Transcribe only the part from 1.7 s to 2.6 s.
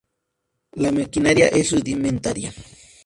rudimentaria.